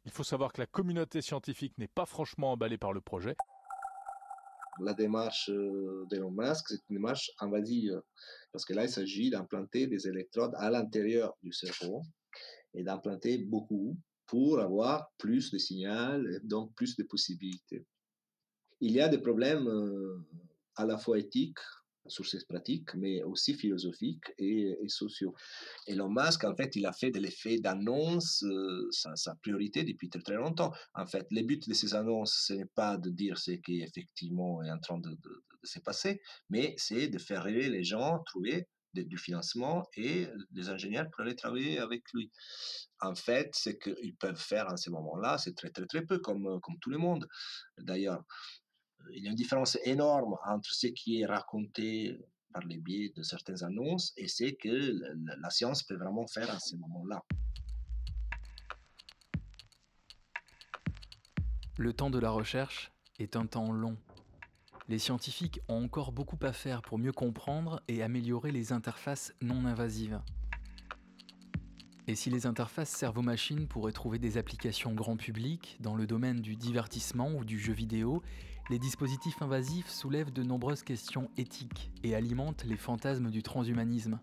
Il 0.06 0.12
faut 0.12 0.24
savoir 0.24 0.52
que 0.52 0.60
la 0.60 0.68
communauté 0.68 1.22
scientifique 1.22 1.78
n'est 1.78 1.88
pas 1.88 2.06
franchement 2.06 2.52
emballée 2.52 2.78
par 2.78 2.94
le 2.94 3.02
projet 3.02 3.36
la 4.80 4.94
démarche 4.94 5.50
euh, 5.50 6.06
d'Elon 6.10 6.32
Musk, 6.32 6.68
c'est 6.68 6.82
une 6.90 6.98
démarche 6.98 7.32
invasive, 7.40 8.02
parce 8.52 8.66
que 8.66 8.74
là, 8.74 8.84
il 8.84 8.90
s'agit 8.90 9.30
d'implanter 9.30 9.88
des 9.88 10.08
électrodes 10.08 10.54
à 10.58 10.70
l'intérieur 10.70 11.36
du 11.42 11.52
cerveau 11.52 12.02
et 12.74 12.84
d'implanter 12.84 13.38
beaucoup 13.38 13.98
pour 14.26 14.60
avoir 14.60 15.12
plus 15.18 15.52
de 15.52 15.58
signaux, 15.58 16.24
donc 16.44 16.74
plus 16.76 16.96
de 16.96 17.04
possibilités. 17.04 17.86
Il 18.80 18.92
y 18.92 19.02
a 19.02 19.08
des 19.08 19.20
problèmes 19.20 19.68
euh, 19.68 20.20
à 20.76 20.86
la 20.86 20.98
fois 20.98 21.20
éthiques, 21.20 21.60
sur 22.08 22.26
ces 22.26 22.44
pratiques, 22.46 22.94
mais 22.96 23.24
aussi 23.24 23.54
philosophiques 23.54 24.32
et, 24.38 24.78
sociaux. 24.88 25.34
Et 25.88 25.94
Elon 25.94 26.10
Musk, 26.10 26.44
en 26.44 26.56
fait, 26.56 26.76
il 26.76 26.86
a 26.86 26.94
fait 26.94 27.12
de 27.12 27.20
l'effet 27.20 27.60
d'annonce 27.60 28.44
euh, 28.44 28.90
sa, 28.92 29.36
priorité 29.36 29.84
depuis 29.84 30.10
très, 30.10 30.22
très 30.22 30.36
longtemps. 30.36 30.72
En 30.94 31.06
fait, 31.06 31.26
le 31.32 31.42
but 31.44 31.68
de 31.68 31.74
ces 31.74 31.96
annonces, 31.96 32.46
ce 32.48 32.54
n'est 32.54 32.66
pas 32.66 32.98
de 32.98 33.10
dire 33.10 33.38
ce 33.38 33.52
qui 33.52 33.82
effectivement 33.82 34.62
est 34.64 34.72
en 34.72 34.80
train 34.80 35.00
de, 35.00 35.18
se 35.64 35.80
passer, 35.80 36.22
mais 36.50 36.76
c'est 36.78 37.08
de 37.08 37.18
faire 37.18 37.44
rêver 37.44 37.70
les 37.70 37.86
gens, 37.86 38.20
trouver 38.26 38.68
du 38.94 39.18
financement 39.18 39.88
et 39.96 40.28
des 40.52 40.70
ingénieurs 40.70 41.10
pour 41.10 41.22
aller 41.22 41.36
travailler 41.36 41.80
avec 41.80 42.04
lui. 42.14 42.32
En 43.02 43.16
fait, 43.16 43.50
ce 43.56 43.70
qu'ils 43.70 44.16
peuvent 44.18 44.40
faire 44.40 44.68
en 44.72 44.78
ce 44.78 44.90
moment-là, 44.92 45.38
c'est 45.38 45.56
très, 45.56 45.70
très, 45.70 45.86
très 45.86 46.06
peu, 46.06 46.20
comme, 46.20 46.60
comme 46.62 46.78
tout 46.80 46.90
le 46.90 46.98
monde. 46.98 47.28
D'ailleurs, 47.80 48.24
il 49.12 49.24
y 49.24 49.28
a 49.28 49.30
une 49.30 49.36
différence 49.36 49.78
énorme 49.84 50.36
entre 50.46 50.74
ce 50.74 50.88
qui 50.88 51.22
est 51.22 51.26
raconté 51.26 52.18
par 52.54 52.64
les 52.64 52.78
biais 52.78 53.12
de 53.16 53.24
certaines 53.24 53.64
annonces 53.64 54.14
et 54.18 54.28
ce 54.28 54.52
que 54.54 55.02
la 55.42 55.50
science 55.50 55.84
peut 55.84 55.96
vraiment 55.96 56.28
faire 56.28 56.50
à 56.52 56.60
ce 56.60 56.76
moment-là. 56.78 57.24
Le 61.78 61.92
temps 61.92 62.12
de 62.12 62.20
la 62.20 62.30
recherche 62.30 62.92
est 63.18 63.36
un 63.36 63.48
temps 63.48 63.72
long. 63.72 63.98
Les 64.88 65.00
scientifiques 65.00 65.60
ont 65.68 65.84
encore 65.84 66.12
beaucoup 66.12 66.38
à 66.44 66.54
faire 66.54 66.82
pour 66.82 67.00
mieux 67.00 67.12
comprendre 67.12 67.82
et 67.88 68.04
améliorer 68.04 68.52
les 68.52 68.72
interfaces 68.74 69.34
non 69.42 69.66
invasives. 69.66 70.22
Et 72.06 72.16
si 72.16 72.30
les 72.30 72.46
interfaces 72.46 72.90
cerveau-machine 72.90 73.68
pourraient 73.68 73.94
trouver 73.94 74.20
des 74.20 74.38
applications 74.38 74.94
grand 74.94 75.16
public 75.16 75.78
dans 75.80 75.96
le 75.96 76.06
domaine 76.06 76.42
du 76.42 76.58
divertissement 76.58 77.32
ou 77.32 77.46
du 77.46 77.58
jeu 77.58 77.72
vidéo, 77.72 78.22
les 78.70 78.80
dispositifs 78.80 79.42
invasifs 79.42 79.90
soulèvent 79.90 80.32
de 80.32 80.44
nombreuses 80.44 80.84
questions 80.84 81.30
éthiques 81.38 81.92
et 82.04 82.16
alimentent 82.16 82.64
les 82.64 82.78
fantasmes 82.78 83.30
du 83.30 83.44
transhumanisme. 83.44 84.20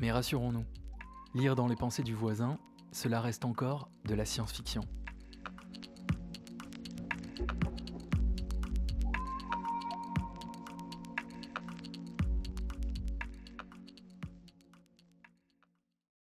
Mais 0.00 0.12
rassurons-nous, 0.12 0.64
lire 1.34 1.56
dans 1.56 1.66
les 1.66 1.76
pensées 1.76 2.02
du 2.02 2.14
voisin, 2.14 2.58
cela 2.92 3.20
reste 3.20 3.44
encore 3.44 3.88
de 4.04 4.14
la 4.14 4.24
science-fiction. 4.24 4.82